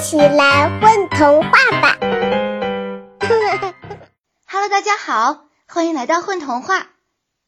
[0.00, 1.50] 起来混童话
[1.82, 1.98] 吧！
[4.46, 6.86] Hello，大家好，欢迎来到混童话，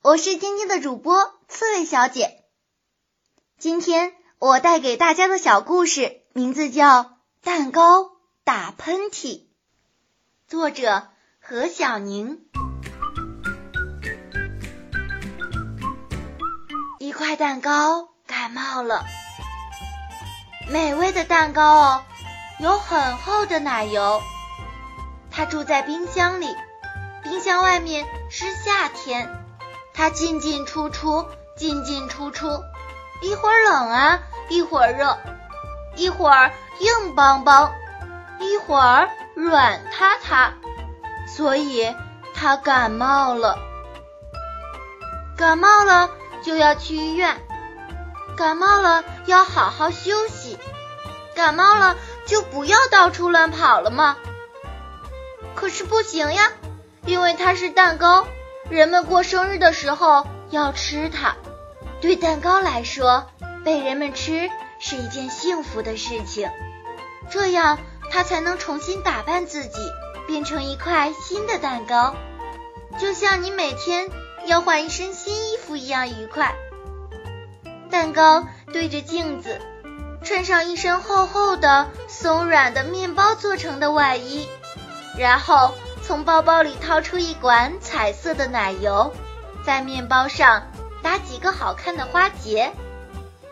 [0.00, 2.44] 我是今天的主播刺猬小姐。
[3.58, 7.02] 今天我带给大家的小故事名字叫
[7.42, 8.12] 《蛋糕
[8.44, 9.10] 打喷嚏》，
[10.46, 11.08] 作者
[11.40, 12.42] 何小宁。
[17.00, 19.04] 一块蛋糕感冒了，
[20.70, 22.04] 美味的蛋糕哦。
[22.58, 24.22] 有很厚的奶油，
[25.30, 26.56] 它住在冰箱里，
[27.22, 29.44] 冰箱外面是夏天，
[29.92, 32.62] 它进进出出，进进出出，
[33.20, 35.18] 一会儿冷啊，一会儿热，
[35.96, 37.74] 一会儿硬邦邦，
[38.40, 40.54] 一会儿软塌塌，
[41.28, 41.94] 所以
[42.34, 43.58] 它感冒了。
[45.36, 46.08] 感冒了
[46.42, 47.36] 就要去医院，
[48.34, 50.58] 感冒了要好好休息，
[51.34, 51.94] 感冒了。
[52.26, 54.16] 就不要到处乱跑了吗？
[55.54, 56.52] 可是不行呀，
[57.06, 58.26] 因为它是蛋糕，
[58.68, 61.36] 人们过生日的时候要吃它。
[62.00, 63.30] 对蛋糕来说，
[63.64, 66.50] 被人们吃是一件幸福的事情，
[67.30, 67.78] 这样
[68.10, 69.78] 它才能重新打扮自己，
[70.26, 72.14] 变成一块新的蛋糕，
[72.98, 74.10] 就像你每天
[74.44, 76.54] 要换一身新衣服一样愉快。
[77.88, 79.60] 蛋糕对着镜子。
[80.26, 84.48] 穿上一身厚厚的、松软的面包做成的外衣，
[85.16, 89.12] 然后从包包里掏出一管彩色的奶油，
[89.64, 90.64] 在面包上
[91.00, 92.72] 打几个好看的花结，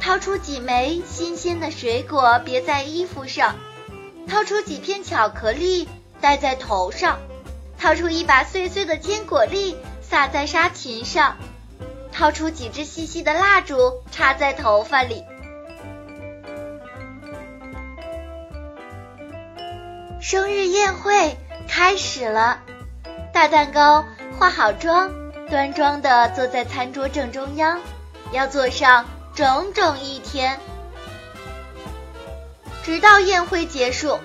[0.00, 3.54] 掏出几枚新鲜的水果别在衣服上，
[4.28, 5.88] 掏出几片巧克力
[6.20, 7.20] 戴在头上，
[7.78, 11.36] 掏出一把碎碎的坚果粒撒在沙裙上，
[12.10, 15.22] 掏出几支细细的蜡烛插在头发里。
[20.28, 21.38] 生日宴会
[21.68, 22.58] 开始了，
[23.32, 24.04] 大蛋糕
[24.36, 25.08] 化好妆，
[25.48, 27.78] 端庄的坐在餐桌正中央，
[28.32, 29.04] 要坐上
[29.36, 30.58] 整整一天，
[32.82, 34.18] 直到宴会结束。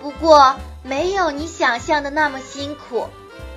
[0.00, 3.06] 不过没有你想象的那么辛苦，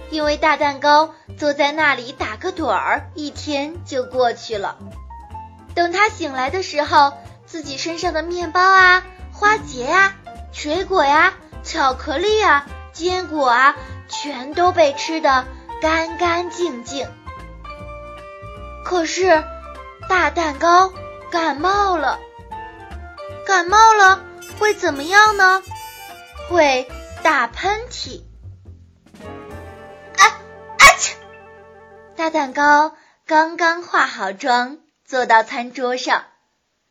[0.10, 4.76] 因为大蛋糕坐在那里打个盹儿，一天就过去了。
[5.74, 7.14] 等他醒来的时候，
[7.46, 10.16] 自己身上的面包啊，花结啊。
[10.52, 11.34] 水果呀，
[11.64, 13.76] 巧克力啊，坚果啊，
[14.08, 15.46] 全都被吃的
[15.82, 17.08] 干干净净。
[18.84, 19.44] 可是
[20.08, 20.92] 大蛋糕
[21.30, 22.20] 感冒了，
[23.46, 24.24] 感冒了
[24.58, 25.64] 会怎么样呢？
[26.50, 26.90] 会
[27.24, 28.24] 打喷嚏。
[30.18, 31.16] 啊啊切！
[32.16, 32.96] 大蛋糕
[33.28, 36.26] 刚刚化好妆，坐到餐桌上，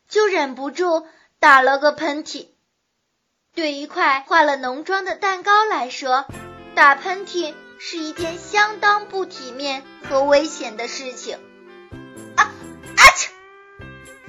[0.07, 1.05] 就忍不住
[1.39, 2.47] 打了个喷嚏。
[3.59, 6.25] 对一块化了浓妆的蛋糕来说，
[6.75, 11.37] 打喷嚏是一件相当不体面和危险的事情。
[12.37, 12.43] 啊
[12.95, 13.31] 啊切！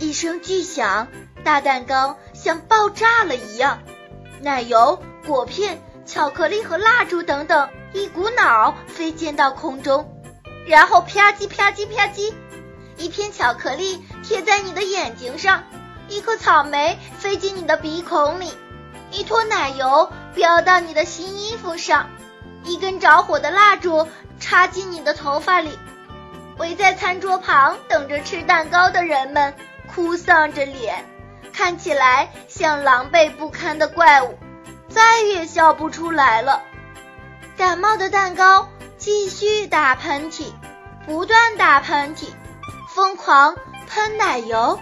[0.00, 1.06] 一声巨响，
[1.44, 3.78] 大蛋糕像爆炸了一样，
[4.40, 10.12] 奶油、果片、巧克力和蜡烛等等一股脑飞溅到空中，
[10.66, 12.34] 然后啪叽啪叽啪叽，
[12.96, 15.62] 一片巧克力贴在你的眼睛上，
[16.08, 18.52] 一颗草莓飞进你的鼻孔里。
[19.10, 22.08] 一坨奶油飙到你的新衣服上，
[22.64, 24.06] 一根着火的蜡烛
[24.38, 25.78] 插进你的头发里。
[26.58, 29.54] 围在餐桌旁等着吃蛋糕的人们
[29.92, 31.04] 哭丧着脸，
[31.52, 34.38] 看起来像狼狈不堪的怪物，
[34.88, 36.62] 再也笑不出来了。
[37.56, 38.68] 感冒的蛋糕
[38.98, 40.52] 继续打喷嚏，
[41.06, 42.26] 不断打喷嚏，
[42.94, 43.56] 疯狂
[43.88, 44.78] 喷奶油，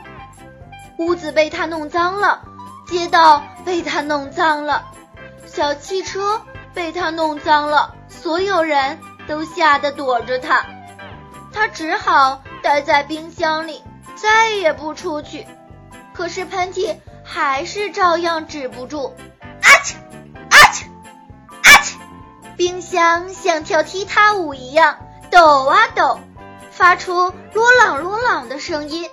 [0.98, 2.42] 屋子被他弄脏了。
[2.88, 4.86] 街道被他弄脏了，
[5.46, 6.40] 小汽车
[6.72, 10.64] 被他弄脏了，所有人都吓得躲着他，
[11.52, 13.84] 他只好待在冰箱里，
[14.16, 15.46] 再也不出去。
[16.14, 19.08] 可是喷嚏还是照样止不住，
[19.60, 19.96] 啊嚏
[20.48, 20.86] 啊嚏
[21.60, 21.96] 啊嚏！
[22.56, 24.96] 冰箱像跳踢踏舞一样
[25.30, 26.18] 抖啊抖，
[26.70, 29.10] 发出罗朗罗朗的声音。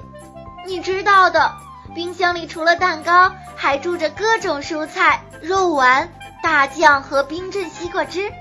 [0.65, 1.57] 你知道的，
[1.95, 3.31] 冰箱里除了蛋糕。
[3.57, 6.11] 还住着各种蔬菜、肉丸、
[6.43, 8.31] 大酱和冰镇西瓜汁。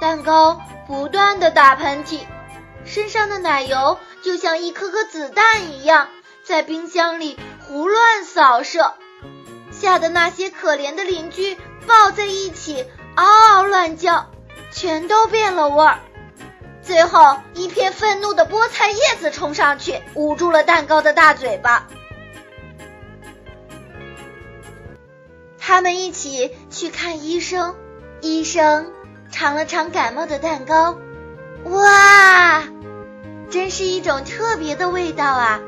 [0.00, 2.20] 蛋糕不断的打喷嚏，
[2.84, 6.08] 身上的奶油就像一颗颗子弹一样
[6.44, 8.94] 在冰箱里胡乱扫射，
[9.72, 11.56] 吓得那些可怜的邻居
[11.86, 12.86] 抱在一起
[13.16, 14.26] 嗷嗷乱叫，
[14.70, 15.98] 全都变了味儿。
[16.82, 21.86] 最后，一片愤怒的菠菜叶子冲上去，捂住了蛋糕的大嘴巴。
[25.58, 27.76] 他们一起去看医生，
[28.22, 28.90] 医生
[29.30, 30.98] 尝了尝感冒的蛋糕，
[31.64, 32.64] 哇，
[33.50, 35.60] 真是一种特别的味道啊，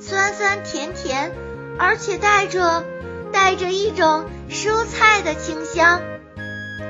[0.00, 1.32] 酸酸甜甜，
[1.78, 2.84] 而且带着
[3.32, 6.00] 带着一种蔬菜的清香。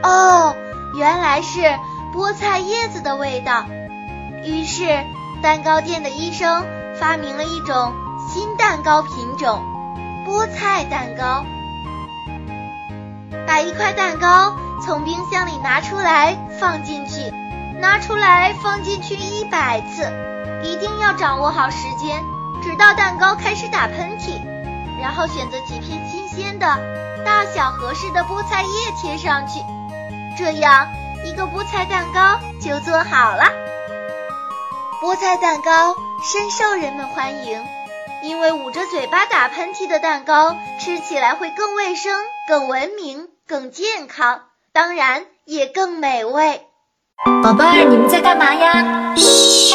[0.03, 0.55] 哦，
[0.97, 1.61] 原来是
[2.13, 3.65] 菠菜叶子的味道。
[4.45, 4.87] 于是，
[5.43, 6.65] 蛋糕店的医生
[6.99, 7.93] 发明了一种
[8.29, 9.63] 新蛋糕品种——
[10.27, 11.45] 菠菜蛋糕。
[13.47, 14.55] 把一块蛋糕
[14.85, 17.33] 从冰箱里拿出来，放进去，
[17.81, 20.05] 拿出来放进去一百次，
[20.63, 22.23] 一定要掌握好时间，
[22.63, 24.41] 直到蛋糕开始打喷嚏。
[25.03, 26.67] 然后选择几片新鲜的、
[27.25, 28.69] 大小合适的菠菜叶
[29.01, 29.61] 贴上去，
[30.37, 30.87] 这样
[31.25, 33.45] 一个菠菜蛋糕就做好了。
[35.03, 37.63] 菠菜蛋糕深受人们欢迎，
[38.23, 42.19] 因为捂着嘴巴打喷嚏的蛋糕吃起来会更卫生、
[42.49, 43.29] 更文明。
[43.51, 46.63] 更健康，当然也更美味。
[47.43, 49.13] 宝贝儿，你们在干嘛呀？
[49.17, 49.75] 嘘。